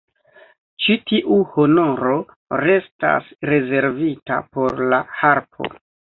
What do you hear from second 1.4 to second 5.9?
honoro restas rezervita por la harpo.